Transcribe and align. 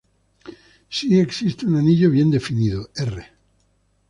Si 0.89 1.19
existe 1.19 1.67
un 1.67 1.75
anillo 1.75 2.09
bien 2.09 2.31
definido, 2.31 2.89
"r". 2.95 3.23